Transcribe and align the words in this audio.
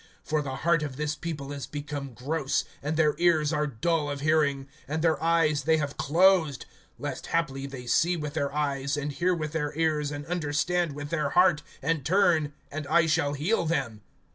(27)For 0.27 0.43
the 0.43 0.55
heart 0.55 0.81
of 0.81 0.95
this 0.95 1.13
people 1.13 1.51
is 1.51 1.67
become 1.67 2.13
gross, 2.15 2.65
And 2.81 2.97
their 2.97 3.13
ears 3.19 3.53
are 3.53 3.67
dull 3.67 4.09
of 4.09 4.21
hearing, 4.21 4.67
And 4.87 5.03
their 5.03 5.21
eyes 5.23 5.61
they 5.61 5.77
have 5.77 5.95
closed; 5.95 6.65
Lest 6.97 7.27
haply 7.27 7.67
they 7.67 7.85
see 7.85 8.17
with 8.17 8.33
their 8.33 8.51
eyes, 8.51 8.97
And 8.97 9.11
hear 9.11 9.35
with 9.35 9.51
their 9.51 9.77
ears, 9.77 10.09
And 10.09 10.25
understand 10.25 10.93
with 10.93 11.11
their 11.11 11.29
heart, 11.29 11.61
And 11.83 12.03
turn, 12.03 12.51
and 12.71 12.87
I 12.87 13.05
shall 13.05 13.33
heal 13.33 13.67
them. 13.67 14.01